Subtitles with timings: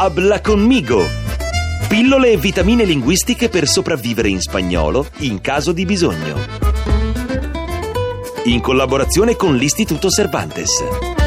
[0.00, 1.04] Habla conmigo!
[1.88, 6.36] Pillole e vitamine linguistiche per sopravvivere in spagnolo in caso di bisogno.
[8.44, 11.17] In collaborazione con l'Istituto Cervantes.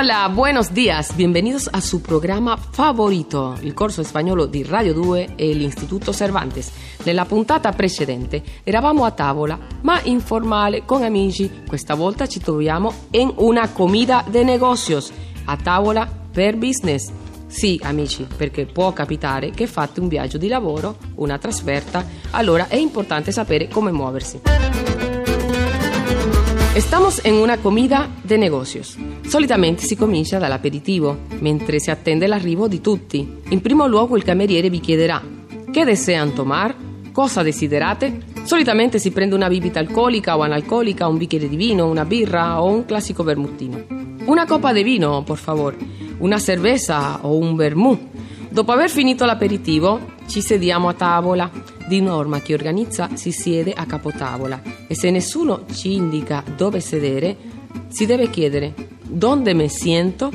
[0.00, 5.52] Hola, buenos días, bienvenidos a su programa favorito, il corso spagnolo di Radio 2 e
[5.52, 6.70] l'Istituto Cervantes.
[7.02, 11.64] Nella puntata precedente eravamo a tavola, ma informale, con amici.
[11.66, 15.10] Questa volta ci troviamo in una comida de negocios,
[15.46, 17.10] a tavola per business.
[17.48, 22.76] Sì, amici, perché può capitare che fate un viaggio di lavoro, una trasferta, allora è
[22.76, 24.97] importante sapere come muoversi.
[26.78, 28.96] Estamos en una comida de negocios.
[29.26, 33.28] Solitamente si comincia dall'aperitivo, mentre si attende l'arrivo di tutti.
[33.48, 35.20] In primo luogo il cameriere vi chiederà
[35.72, 36.76] che desean tomar,
[37.10, 38.20] cosa desiderate.
[38.44, 42.72] Solitamente si prende una bibita alcolica o analcolica, un bicchiere di vino, una birra o
[42.72, 43.84] un classico vermutino.
[44.26, 45.74] Una copa di vino, por favor,
[46.18, 48.17] una cerveza o un vermouth.
[48.50, 51.50] Dopo aver finito l'aperitivo, ci sediamo a tavola.
[51.86, 57.36] Di norma chi organizza si siede a capotavola e se nessuno ci indica dove sedere,
[57.88, 58.74] si deve chiedere
[59.08, 60.30] dove mi siento,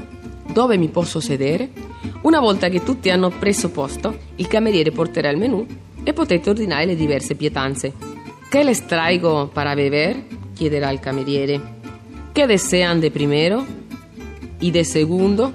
[0.52, 1.70] dove mi posso sedere.
[2.22, 5.66] Una volta che tutti hanno preso posto, il cameriere porterà il menù
[6.04, 7.94] e potete ordinare le diverse pietanze.
[8.50, 10.24] Che les traigo para beber?
[10.54, 11.62] chiederà il cameriere.
[12.32, 13.66] Che desean de primero?
[14.60, 15.54] Y de segundo?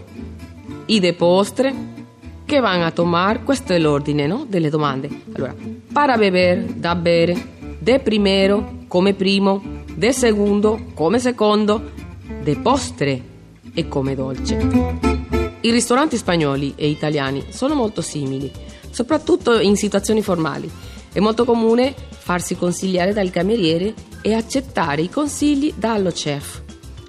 [0.86, 1.97] Y de postre?
[2.48, 3.44] Che van a tomar?
[3.44, 4.46] Questo è l'ordine no?
[4.48, 5.10] delle domande.
[5.34, 5.54] Allora,
[5.92, 7.36] para beber, da bere,
[7.78, 9.62] de primero, come primo,
[9.94, 11.90] de segundo, come secondo,
[12.42, 13.22] de postre
[13.74, 14.56] e come dolce.
[15.60, 18.50] I ristoranti spagnoli e italiani sono molto simili,
[18.88, 20.70] soprattutto in situazioni formali.
[21.12, 26.62] È molto comune farsi consigliare dal cameriere e accettare i consigli dallo chef.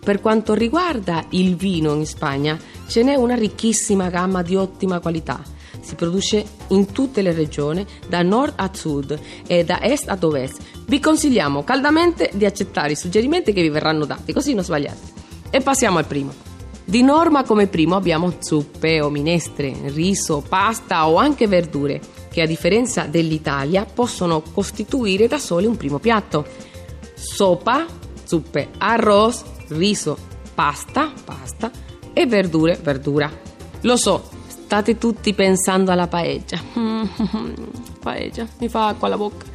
[0.03, 2.59] Per quanto riguarda il vino in Spagna,
[2.90, 5.40] ce n'è una ricchissima gamma di ottima qualità.
[5.80, 10.59] Si produce in tutte le regioni, da nord a sud e da est ad ovest.
[10.88, 15.18] Vi consigliamo caldamente di accettare i suggerimenti che vi verranno dati, così non sbagliate.
[15.52, 16.34] E passiamo al primo.
[16.84, 22.47] Di norma come primo abbiamo zuppe o minestre, riso, pasta o anche verdure, che a
[22.47, 26.44] differenza dell'Italia possono costituire da soli un primo piatto.
[27.13, 27.86] Sopa,
[28.24, 30.18] zuppe, arroz, riso,
[30.56, 31.78] pasta, pasta
[32.19, 33.31] e verdure, verdura.
[33.84, 36.62] Lo so, state tutti pensando alla paella.
[38.02, 39.46] paella, mi fa acqua alla bocca.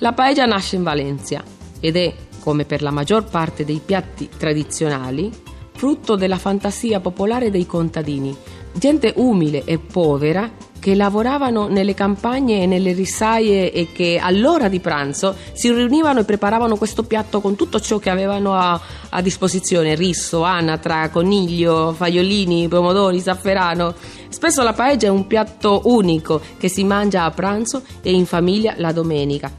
[0.00, 1.42] La paella nasce in Valencia
[1.80, 5.32] ed è, come per la maggior parte dei piatti tradizionali,
[5.72, 8.36] frutto della fantasia popolare dei contadini,
[8.74, 14.80] gente umile e povera che lavoravano nelle campagne e nelle risaie e che all'ora di
[14.80, 18.80] pranzo si riunivano e preparavano questo piatto con tutto ciò che avevano a,
[19.10, 23.94] a disposizione, riso, anatra, coniglio, fagiolini, pomodori, zafferano.
[24.28, 28.74] Spesso la paella è un piatto unico che si mangia a pranzo e in famiglia
[28.78, 29.52] la domenica.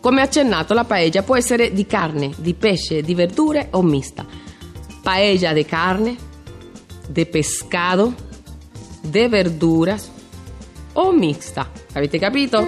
[0.00, 4.26] Come accennato, la paella può essere di carne, di pesce, di verdure o mista.
[5.02, 6.16] Paella de carne,
[7.08, 8.12] de pescado,
[9.00, 10.14] de verduras
[10.96, 11.70] o mixta.
[11.94, 12.64] Avete capito?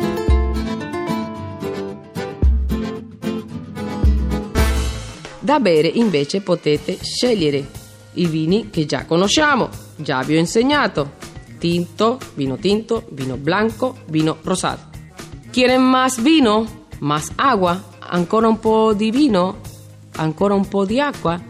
[5.40, 7.66] Da bere invece potete scegliere
[8.14, 11.16] i vini che già conosciamo, già vi ho insegnato.
[11.58, 14.96] Tinto, vino tinto, vino blanco, vino rosato.
[15.50, 16.66] ¿Quieren más vino?
[17.00, 17.82] ¿Más agua?
[17.98, 19.56] ¿Ancora un po' di vino?
[20.16, 21.40] ¿Ancora un po' di acqua?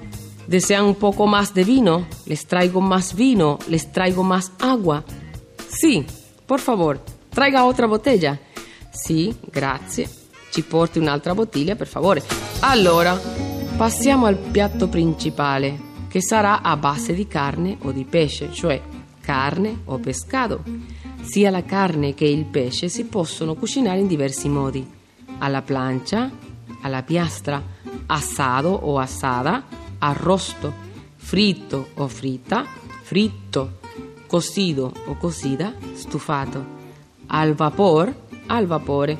[0.46, 2.06] ¿Desean un poco más de vino?
[2.24, 3.58] ¿Les traigo más vino?
[3.66, 5.04] ¿Les traigo más agua?
[5.68, 6.06] Sí,
[6.48, 6.98] por favor,
[7.28, 8.38] traiga otra botella.
[8.88, 10.08] Sì, grazie.
[10.50, 12.22] Ci porti un'altra bottiglia, per favore.
[12.60, 13.20] Allora,
[13.76, 18.80] passiamo al piatto principale, che sarà a base di carne o di pesce, cioè
[19.20, 20.62] carne o pescado.
[21.20, 24.90] Sia la carne che il pesce si possono cucinare in diversi modi.
[25.40, 26.30] Alla plancia,
[26.80, 27.62] alla piastra,
[28.06, 29.66] assado o assada,
[29.98, 30.72] arrosto,
[31.14, 32.64] fritto o fritta,
[33.02, 33.77] fritto,
[34.28, 36.64] cocido o cocida, stufato,
[37.26, 38.14] al vapor,
[38.46, 39.18] al vapore.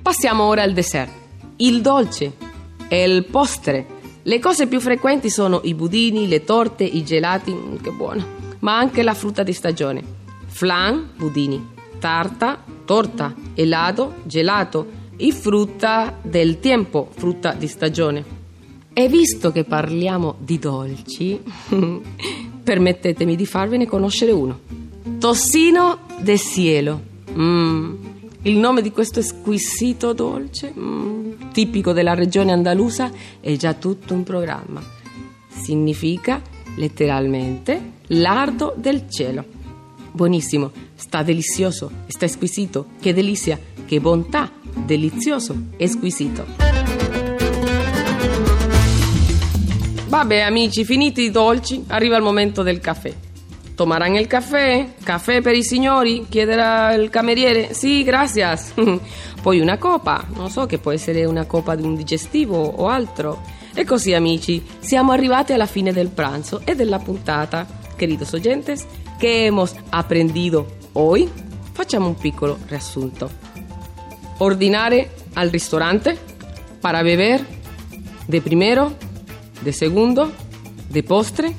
[0.00, 1.10] Passiamo ora al dessert,
[1.56, 2.48] il dolce
[2.96, 3.98] il postre.
[4.22, 8.24] Le cose più frequenti sono i budini, le torte, i gelati, mm, che buono,
[8.60, 10.02] ma anche la frutta di stagione.
[10.46, 11.68] Flan, budini,
[11.98, 18.38] tarta, torta, elato, gelato e frutta del tempo, frutta di stagione.
[18.92, 21.40] E visto che parliamo di dolci,
[22.70, 24.60] permettetemi di farvene conoscere uno.
[25.18, 27.02] Tossino de cielo.
[27.32, 27.94] Mm.
[28.42, 34.22] Il nome di questo squisito dolce, mm, tipico della regione andalusa, è già tutto un
[34.22, 34.80] programma.
[35.48, 36.40] Significa
[36.76, 39.44] letteralmente lardo del cielo.
[40.12, 44.48] Buonissimo, sta delizioso, sta squisito, che delizia, che bontà,
[44.86, 46.99] delizioso, squisito.
[50.10, 53.14] Vabbè amici, finiti i dolci, arriva il momento del caffè.
[53.76, 54.94] Tomarán il caffè?
[55.04, 56.26] Caffè per i signori?
[56.28, 57.72] Chiederà il cameriere.
[57.74, 58.74] Sì, gracias.
[59.40, 63.40] Poi una copa, non so che può essere una copa di un digestivo o altro.
[63.72, 67.64] E così amici, siamo arrivati alla fine del pranzo e della puntata.
[67.96, 71.30] Queridos oyentes, ¿qué hemos aprendido hoy?
[71.70, 73.30] Facciamo un piccolo riassunto.
[74.38, 76.18] Ordinare al ristorante
[76.80, 77.46] para beber
[78.26, 79.08] de primero,
[79.62, 80.30] de segundo,
[80.88, 81.54] de postre.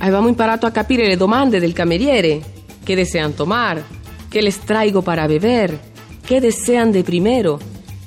[0.00, 2.42] Avevamo imparato a capire le domande del cameriere.
[2.84, 3.82] ¿Qué desean tomar?
[4.30, 5.78] ¿Qué les traigo para beber?
[6.26, 7.58] ¿Qué desean de primero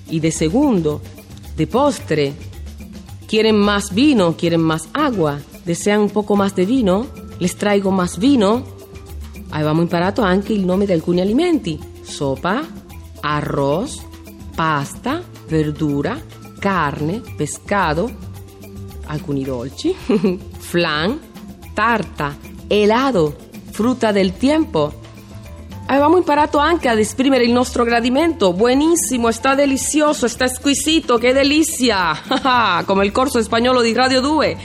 [0.09, 1.01] y de segundo?
[1.55, 2.33] De postre.
[3.27, 4.35] ¿Quieren más vino?
[4.37, 5.39] ¿Quieren más agua?
[5.65, 7.07] ¿Desean un poco más de vino?
[7.39, 8.63] ¿Les traigo más vino?
[9.51, 11.77] Avevamo imparato anche il nome di alcuni alimenti.
[12.01, 12.65] Sopa,
[13.19, 14.01] arroz,
[14.55, 16.19] pasta, verdura,
[16.59, 18.09] carne, pescado,
[19.05, 19.95] alcuni dolci,
[20.57, 21.19] flan,
[21.73, 22.37] tarta,
[22.67, 23.35] helado,
[23.71, 24.99] frutta del tempo,
[25.91, 28.53] Avevamo imparato anche ad esprimere il nostro gradimento.
[28.53, 32.17] Buonissimo, sta delizioso, sta squisito, che delizia!
[32.87, 34.57] Come il corso spagnolo di Radio 2.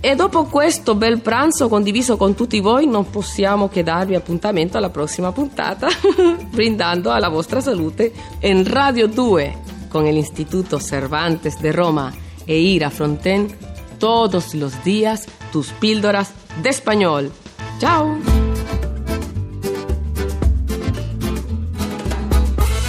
[0.00, 4.90] E dopo questo bel pranzo condiviso con tutti voi, non possiamo che darvi appuntamento alla
[4.90, 5.86] prossima puntata,
[6.50, 12.90] brindando alla vostra salute in Radio 2 con el Instituto Cervantes de Roma e Ira
[12.90, 13.54] Fronten
[14.00, 17.30] todos los días tus píldoras de español.
[17.78, 18.18] ¡Chao!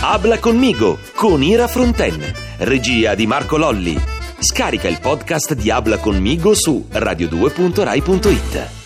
[0.02, 2.20] Habla conmigo con Ira Fronten,
[2.60, 4.00] regia di Marco Lolli.
[4.40, 8.79] Scarica il podcast di Habla conmigo su radio2.rai.it.